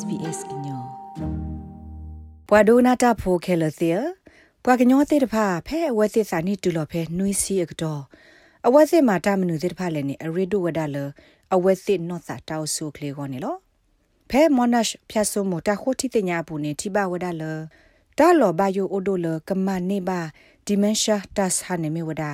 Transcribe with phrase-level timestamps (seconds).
[0.00, 0.82] SBS ကညော
[2.48, 3.90] ပွာဒိုနာတာဖိုခဲလသီ
[4.64, 8.02] ပွာကညောတဲ့တဖာဖဲအဝဲစစ်စာနိတူလော်ဖဲနွီစီအကတော့
[8.66, 10.96] အဝဲစစ်မှာတာမနုတဲ့တဖာလည်းနေအရီဒိုဝဒါလ
[11.54, 13.56] အဝဲစစ်နော့စာတောက်ဆူကလေးကောနေလော
[14.30, 17.42] ဖဲမော်နက်ဖြတ်ဆုမတာခိုတီတညာဘူးနေတိဘဝဒါလ
[18.18, 20.20] တာလောဘယိုအိုဒိုလကမနေပါ
[20.66, 22.30] ဒီမန်ရှာတက်ဟာနေမီဝဒါ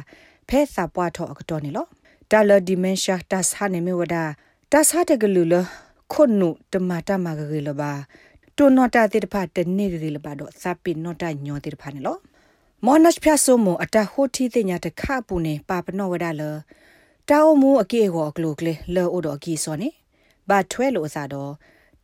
[0.49, 1.87] ဖဲစာပွားထောအကတော့နေလော
[2.31, 4.25] တာလဒီမန်ရှာတက်ဟာနေမီဝဒါ
[4.73, 5.57] တက်ဟာတကလူလ
[6.13, 7.93] ခွနုတမတာမဂရေလဘာ
[8.57, 12.17] တိုနောတာတိတဖာတနေဂရေလဘာတော့စပိနောတာညောတိတဖာနေလော
[12.85, 16.43] မောနက်ဖျာဆိုမအတဟိုတီတင်ညာတခပူနေပါပနောဝဒါလ
[17.29, 19.89] တာအမှုအကေဟောကလုကလေလောအိုတော့အကီစောနေ
[20.49, 21.53] ဘာထွဲလို့အစားတော့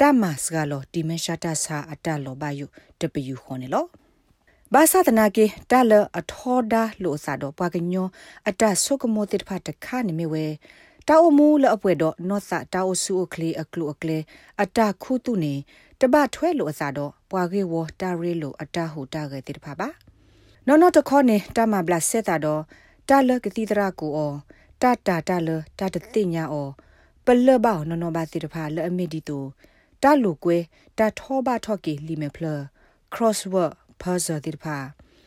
[0.01, 2.67] တမတ်စကလောဒီမန်ရှာတာစာအတလောဘယု
[3.01, 3.85] တပယူခေါ်နေလော
[4.73, 8.07] ဘာသာတနာကေတလအထောဒါလို့အစားတော့ပွားကညော
[8.49, 10.45] အတဆုကမောတိတဖာတခနေမြဝဲ
[11.09, 14.23] တာအမှုလအပွဲတော့နော့စာတာအဆူအကလေးအကလူအကလေး
[14.63, 15.55] အတခုတုနေ
[16.01, 19.89] တပထွဲလို့အစားတော့ပွာကေဝတာရီလို့အတဟူတာခဲ့တဲ့ဖာပါ
[20.67, 22.63] နော်နော်တခေါနေတာမဘလဆက်တာတော့
[23.09, 24.35] တာလကတိတရာကိုအော
[24.83, 26.69] တာတာတာလတာတတိညာအော
[27.25, 29.39] ပလဘောနော်နော်ဘာတိတဖာလအမီဒီတူ
[30.03, 30.59] တာလူကွဲ
[30.99, 32.45] တာထောဘထော့ကီလီမေဖလ
[33.15, 34.77] crossword puzzle တိတဖာ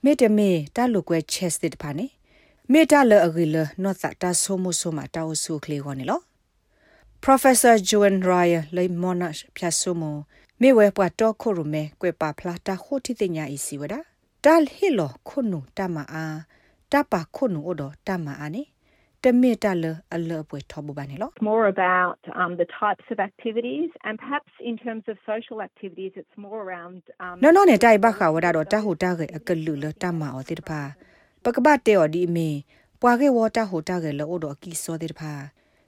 [0.04, 2.06] မေတမေတာလူကွဲ chess တိတဖာနေ
[2.74, 6.20] မေတာလအဂီလနော့သတာဆိုမိုဆိုမာတာဝဆုခလေခေါနေလော
[7.24, 10.04] Professor Joan Ryan လေမောနတ်ဖြတ်ဆုမ
[10.62, 13.96] မေဝဲပွားတော့ခုရမဲကွေပါဖလာတာခိုတိတညာအီစီဝဒ
[14.46, 16.26] တာလ်ဟီလောခုနုတမအာ
[16.92, 18.64] တပါခုနုဩဒတမအာနေ
[19.24, 26.36] တမေတလအလပွေထဘဘာနေလော more about um the types of activities and perhaps in terms of social activities it's
[26.46, 30.82] more around um နော်နော်နဲ့တိုင်ဘခါဝဒတော့တဟုတာကေအကလူလတမအောတိတဖာ
[31.46, 32.50] ပကပတေော်ဒီမေ
[33.02, 35.34] ပွာကေဝတာဟိုတာကေလောဒကီစောတိတဖာ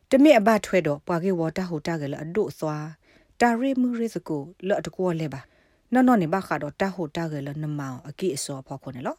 [0.10, 2.88] တမေအဘထွဲတော့ပွာကေဝတာဟိုတာကေလအဒုသွား
[3.40, 5.42] တာရီမူရီစကိုလော့တကောလဲပါ
[5.94, 9.16] နော်နော်နေဘခါတော့တဟိုတာကေလနမောင်အကိအစောဖော်ခုနေလော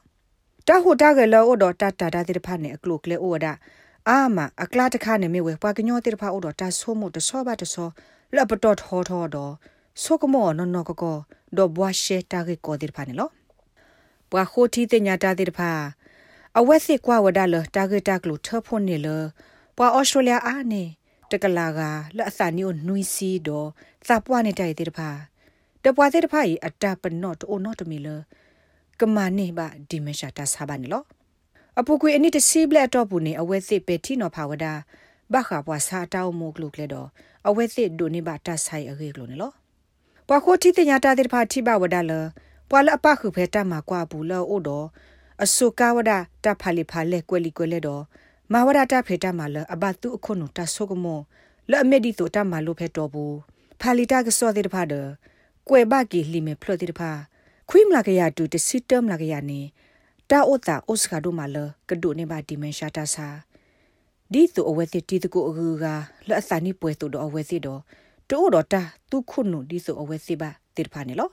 [0.68, 3.52] တဟိုတာကေလောဒတာတာတာတိတဖာနေအကလုကလေဩဒါ
[4.08, 7.88] အာမအကလာတခါနေမြဝဲပွာကညောတိတဖာဩတော့တာဆိုးမှုတဆောပါတဆော
[8.34, 9.52] လပတော်ထောထောတော့
[10.02, 11.16] ဆိုကမောနော်နော်ကကော
[11.56, 13.28] ဒေါ်ဘွားရှေတာကေကိုတိတဖာနေလော
[14.30, 15.70] ပွာခိုတီတင်ညာတာတိတဖာ
[16.60, 19.08] အဝက်စစ်ကွာဝဒါလတာဂက်တာကလူထဖို့နေလ
[19.76, 20.84] ပွာဩစတြေးလျအာနေ
[21.30, 21.80] တကလာက
[22.16, 23.68] လက်အစာနီကိုနွီစီတော့
[24.08, 25.10] သပွားနေတိုက်တဲ့တဖာ
[25.84, 28.08] တပွားတဲ့တဖာဤအတပနော့တိုနော့တမီလ
[29.00, 31.04] ကမာနေပါဒီမရှာတာဆာပါနေလော
[31.78, 34.72] အပူကွေအနိတစီဘလက်တော့ဘူးနေအဝဲစစ်ပဲတီနော်ဖာဝဒါ
[35.32, 37.08] ဘခါပွားစာတောင်းမို့ကလုကလေတော့
[37.48, 39.52] အဝဲစစ်ဒိုနေပါတဆိုင်အခေကလို့နေလော
[40.28, 42.12] ပွားခိုတီတညာတာတဲ့ဖာတိဘဝဒါလ
[42.70, 44.86] ပွာလအပခုဖဲတမကွာဘူးလောအိုတော့
[45.44, 46.12] အစုကဝဒ
[46.44, 48.02] တဖာလီဖာလက်ကွယ်လီကွယ်လက်တော့
[48.52, 51.20] မဝဒတာဖေတမလအဘတုအခုနတဆုကမော
[51.70, 53.36] လဲ့အမေဒီတိုတမလို့ဖဲတော်ဘူး
[53.80, 54.94] ဖာလီတာကစောတဲ့တဖာဒ
[55.68, 57.12] ကွယ်ဘကီလီမေဖလို့တဲ့တဖာ
[57.70, 59.60] ခွိမလာကရတူတစီတမ်လာကရနေ
[60.30, 61.56] တာအိုတာအိုစကာဒိုမလ
[61.88, 63.28] ကဒိုနေပါဒီမန်ရှာတာစာ
[64.32, 65.84] ဒီတူအဝဲစစ်တီတကူအကူက
[66.28, 67.80] လက်အစာနိပွဲတူတော့အဝဲစစ်တော့
[68.30, 71.28] တိုးတော့တာသူခုနုဒီဆိုအဝဲစစ်ပါတေတဖာနေလော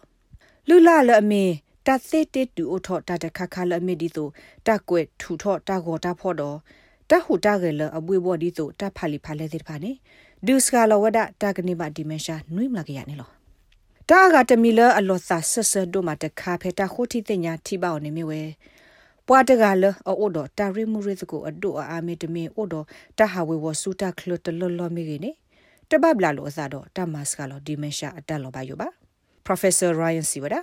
[0.68, 1.44] လူလာလအမေ
[1.88, 4.28] တသေတေတူအထောတတခခလအမီဒီတို
[4.68, 6.57] တကွဲထူထောတကောတဖော်တော့
[7.09, 9.91] တဟူတကလအဘွေဘော်ဒီတိုတဖာလီဖာလဲတဲ့ဖာနေ
[10.46, 13.29] ဒုစကလဝဒတကနေပါဒီမန်ရှာနွိမလာကရနေလော
[14.09, 18.41] တာကတမီလအလောသဆဆဒိုမတခါဖေတာခိုတီတညာထိပေါနေမြဝဲ
[19.28, 22.75] ပွားတကလအိုဒတာရီမူရစ်ကိုအဒိုအာမီတမီအိုဒ
[23.17, 25.31] တဟာဝေဝဆူတာခလတလောလောမီကနေ
[25.90, 28.90] တဘဘလာလောအစားတော့တမတ်စကလောဒီမန်ရှာအတက်လောပါယောပါ
[29.47, 30.62] Professor Ryan Siwada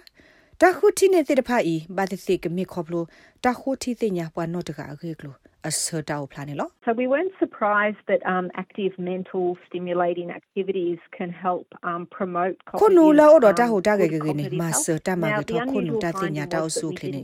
[0.61, 3.05] တခုတီနေတဲ့တဖာဤဘာတိစိကမိခေါပလို
[3.45, 5.35] တခုတီတဲ့ညာပွားနော့တကအခေကလို
[5.69, 17.21] အစတောက်ဖလာနေလော So we weren't surprised that um, active mental stimulating activities can help um, promote ခုနူလာအော်တာဟိုတာကေကေနေမဆတာမကေတော့ခုနူတာတင်ညာတောက်စုခလနေ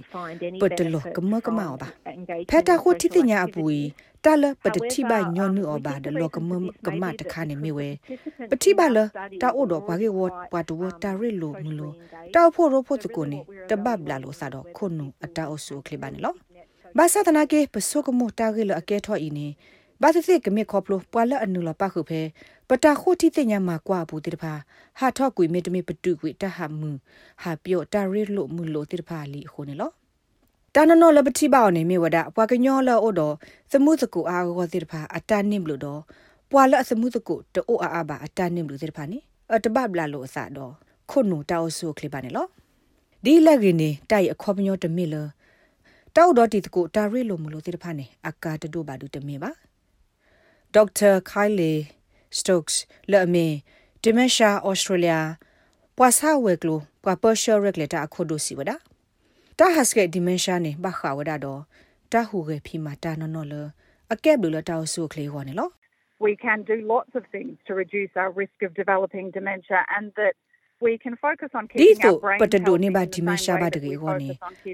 [0.63, 1.89] ပတလောကမကမောပါ
[2.51, 2.89] ဖက်တာခု
[4.25, 6.51] တီတင်ညာအပူတာလပတတိဘညောနုအဘာဒလောကမ
[6.87, 7.89] ကမတခါနေမိဝဲ
[8.51, 8.99] ပတိဘလ
[9.43, 10.19] တာအိုတော့ဘာကေဝ
[10.51, 11.95] ပွားတူတာရလိုမလို့
[12.35, 13.39] တောက်ဖို့ရဖို့တကိုနေ
[13.71, 16.35] တဘဘလာလို့စားတော့ခုနူအတာအဆူခလပါနေလော
[16.99, 19.47] ဘာသာတနာကေပစုကမတာကေလအကဲထော်ဤနေ
[20.03, 22.21] ဘာသစ်ကမေခေါပလိုပွာလအနုလပခုဖဲ
[22.69, 24.53] ပတာခိုတီတညာမှာကွာဘူးတိတဖာ
[24.99, 26.91] ဟာထော့ကွေမေတမေပတုကွေတဟမှု
[27.43, 29.91] ဟာပြောတာရီလို့မှုလို့တိတဖာလီခုနေလော
[30.75, 33.35] တာနနောလပတိပေါနေမြေဝဒပွာကညောလောအိုတော့
[33.73, 36.01] သမှုစကူအာဂောတိတဖာအတန်နိမလို့တော့
[36.51, 39.19] ပွာလသမှုစကူတိုအာအာဘာအတန်နိမလို့တိတဖာနိ
[39.55, 40.73] အတဘဘလာလို့အစတော့
[41.11, 42.47] ခုနူတောက်ဆုခလိပါနေလော
[43.25, 45.27] ဒီလက်ကင်းနေတိုက်အခေါပညောတမိလော
[46.17, 49.51] တောက်တော့တီတကိုတာရီလိုမလို့တိတဖာနေအကာတတို့ပါဒူတမင်ပါ
[50.75, 51.73] ဒေါက်တာခိုင်လီ
[52.37, 52.81] စတုတ်စ်
[53.11, 53.53] လက်အမင်
[54.03, 55.15] ဒီမန်ရှာဩစတြေးလျ
[55.97, 58.73] ပွာဆာဝဲကလိုပွာပရှောရက်လက်တာအခုဒိုစီဝဒ
[59.59, 61.63] တာဟတ်စကေဒီမန်ရှာနေဘခဝဒတော့
[62.13, 63.55] တာဟူရဲ့ဖီမာတာနော်နော်လ
[64.13, 65.69] အကက်ဘလတာဆူကလေးဟောနေလော
[66.27, 70.35] we can do lots of things to reduce our risk of developing dementia and that
[70.87, 74.31] we can focus on keeping our brain patado ni ba dimensha ba de go ni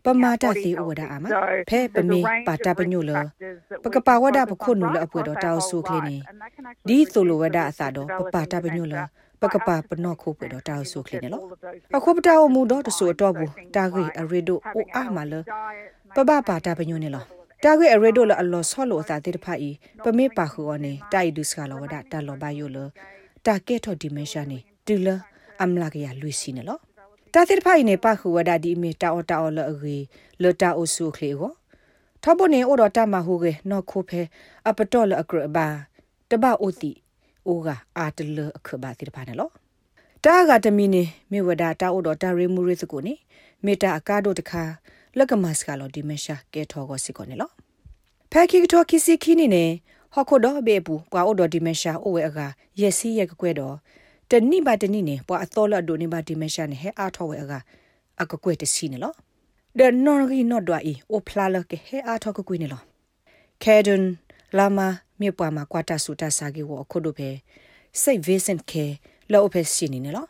[0.06, 1.28] pamata si oda ama
[1.70, 3.16] phe pame pata panyo lo
[3.84, 6.16] pakapa wada pakho nu lo apwe do taw su kle ni
[6.88, 8.02] di solo wada asa do
[8.34, 9.23] pata panyo lo ပကပပ
[10.04, 11.44] နော့ခိုးပွေတော့တာဆူခလနေလို့
[11.96, 15.32] အခုပတာအမှုတော့တဆူတော့ဘူးတာဂိအရီဒိုအိုအာမလ
[16.14, 17.26] ပပပါတာပညွနေလို့
[17.64, 19.70] တာဂိအရီဒိုလအလောဆောလို့အသာတိတဖာဤ
[20.04, 22.78] ပမေပါခူအနေတိုင်ဒုစကလောဝဒတာလောဘယိုလ
[23.46, 25.08] တာကေထော်ဒီမန်ရှာနေတူလ
[25.62, 26.80] အမလာကရလွီစီနေလို့
[27.34, 29.96] တာတိတဖာဤနေပါခူဝဒဒီမီတာအော်တာအော်လအဂီ
[30.42, 31.52] လတာအိုဆူခလီကို
[32.22, 34.22] ထဘနေအိုတော့တမဟုကေနော်ခိုဖဲ
[34.68, 35.66] အပတော်လအကရဘာ
[36.30, 36.90] တဘအိုတီ
[37.46, 37.68] အိုက
[37.98, 39.52] အာတလအခဘာတိဖာနေလို့
[40.24, 43.14] တာကတမီနေမေဝဒတာအိုတော့တာရီမူရစ်ကိုနေ
[43.64, 44.62] မေတာအကားတို့တခါ
[45.16, 47.52] လက်ကမတ်စကလောဒီမရှာကဲထောကိုစီကိုနေလို့
[48.30, 49.64] ဖဲခိကထောခီစီခီနေနေ
[50.14, 52.38] ဟခုတော့ဘေဘူးပွာအိုတော့ဒီမရှာအိုဝဲအက
[52.80, 53.76] ရက်စီရက်ကွဲတော့
[54.30, 57.52] တနိပါတနိနေပွာအတော်လဒိုနေပါဒီမရှာနေဟဲအားထောဝဲအက
[58.20, 59.14] အကကွဲတစီနေလို့
[59.78, 62.84] ဒနော်ဂီနော့ဒွာအီအိုဖလာလကဟဲအားထောကကွေးနေလို့
[63.62, 64.02] ခဲဒွန်
[64.58, 64.86] လာမာ
[65.20, 67.28] မြေပွားမှာကွာတာဆူတာစာကြီးဝခုဒိုပဲ
[68.02, 68.84] စိတ်ဗေးစန့်ခဲ
[69.32, 70.28] လောဖက်စီနေနော်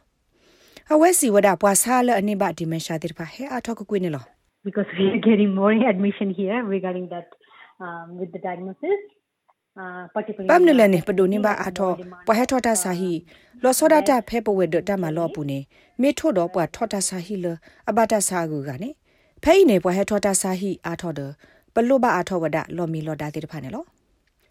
[0.93, 4.25] အဝဲစီဝဒပွားစားလအနိဘဒီမရှာတိဖာဟဲအထောက်ကွေးနေလော
[4.67, 7.27] because we are getting more admission here regarding that
[7.85, 8.99] um, with the diagnosis
[10.51, 11.91] ပမ်နလနေပဒိုနေဘာအထော
[12.29, 13.13] ပဟထောတာစာဟီ
[13.63, 15.59] လောစောဒတာဖဲပဝဲဒတမလောပူနေ
[16.01, 17.47] မေထို့တော့ပွာထောတာစာဟီလ
[17.91, 18.91] အဘတာစာကူကနေ
[19.43, 21.13] ဖဲနေပဟထောတာစာဟီအထော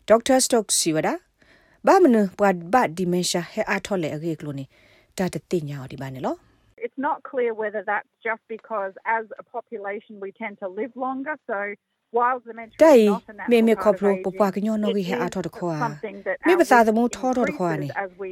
[0.08, 1.10] ဒပလုဘအထောဝဒလောမီလောဒါတိတဖာနေလောဒေါက်တာစတော့စီဝဒ
[1.86, 4.66] ဘာမနပွာဘဒီမန်ရှာဟဲအထောလေအဂေကလိုနေ
[5.18, 6.36] တာတတိညာဒီပါနေလော
[6.86, 11.36] It's not clear whether that's just because as a population we tend to live longer
[11.50, 11.60] so
[12.84, 13.08] တိုင်
[13.52, 15.76] မေမေခေါပလိုပပွားကညောနိုဂီဟအထောတခွာ
[16.48, 17.90] မေပသာသမုထောထောတခွာနေ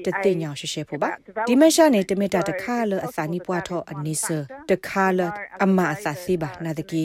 [0.08, 1.10] တတိညာရှေရှေဖို့ပါ
[1.50, 4.26] ဒီမရှာနေတမီတာတခါလအစာနီပွားထောအနိစ
[4.70, 5.20] တခါလ
[5.64, 7.04] အမအစာစီပါနာတကီ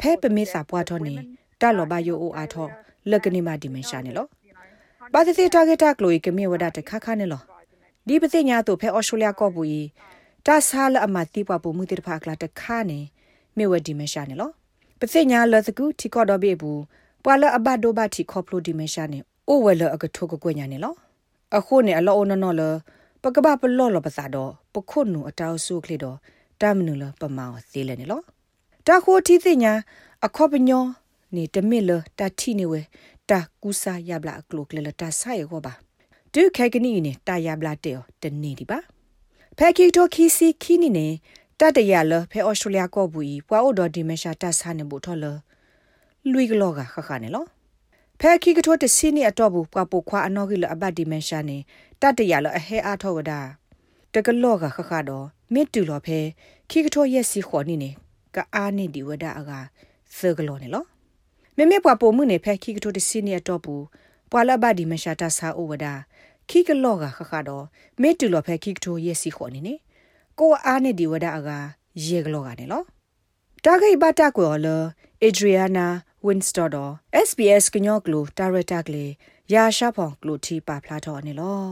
[0.00, 1.14] ဖဲပမေစာပွားထောနေ
[1.60, 2.68] တလောဘယိုအိုအားထော
[3.10, 4.26] လကနေမဒီမရှာနေလော
[5.12, 7.42] ပါသစီတာဂက်တာကလိုီကမေဝဒတခါခါနေလော
[8.06, 9.82] ဒီပသိညာတို့ဖဲအော်စတြေးလျကောပူီ
[10.46, 12.98] တာဆာလအမတိပွားပူမှုတိတဖာကလာတခါနေ
[13.56, 14.50] မေဝဒီမရှာနေလော
[15.00, 16.80] ပစိညာလသကူတီကောတော့ဘေဘူး
[17.24, 19.18] ပွာလအဘဒိုဘတီခေါပလိုဒီမရှာနေ
[19.48, 20.94] အိုဝဲလအကထုကကွညာနေလော
[21.56, 22.62] အခုနေအလောအနနော်လ
[23.22, 26.16] ပကပပလောလပစာတော့ပခုနုအတောက်ဆုကလေတော့
[26.60, 28.20] တမနုလပမောသေးလဲနေလော
[28.86, 29.72] တခိုတီသိညာ
[30.26, 30.84] အခောပညော
[31.34, 32.80] နေတမစ်လတတိနေဝဲ
[33.30, 33.32] တ
[33.62, 35.74] ကူစာယဘလာကလုကလေတဆာယေကိုပါ
[36.34, 37.92] ဒုခဲကနီနေတာယဘလာတေ
[38.22, 38.78] တနေဒီပါ
[39.58, 41.06] ဖဲကီတိုခီစီခီနီနေ
[41.60, 45.24] တတရလဖဲဩစတြေးလျကောဘူီပွာအိုဒေါ်ဒီမရှာတဆာနေဘူးထော်လ
[46.30, 47.44] လူီကလောကခခနေလော
[48.20, 51.58] ဖဲခီကထိုတစီနီအတော့ဘူးပွာပိုခွာအနော်ကီလအဘတ်ဒီမရှာနေ
[52.00, 53.32] တတရလအဟဲအားထောဝဒ
[54.14, 56.18] တကလောကခခတော့မစ်တူလောဖဲ
[56.70, 57.90] ခီကထိုရက်စီခေါ်နေနေ
[58.34, 59.50] ကအားနေဒီဝဒအက
[60.18, 60.84] သကလောနေလော
[61.58, 63.84] မမေပွာပိုမှုနေဖဲခီကထိုတစီနီအတော့ဘူး
[64.30, 65.86] ပွာလဘတ်ဒီမရှာတဆာအိုဝဒ
[66.48, 67.64] ခီကလောကခခတော့
[68.02, 69.74] မစ်တူလောဖဲခီကထိုရက်စီခေါ်နေနေ
[70.38, 71.50] ကိုအားနဲ့ဒီဝဒအက
[72.06, 72.82] ရေကလောကနေလော
[73.64, 74.66] တာဂိဘတာကွေလ
[75.22, 75.86] အေဒရီယာနာ
[76.26, 76.92] ဝင်းစတော်တော်
[77.28, 79.12] SBS ကညောကလိုဒါရတာကလေး
[79.52, 81.62] ရာရှာဖောင်ကလိုတီပါဖလာတော်နေလော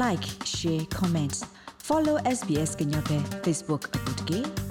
[0.00, 1.38] like share comments
[1.86, 4.67] follow SBS ကညောပဲ Facebook အပုတ်ကေ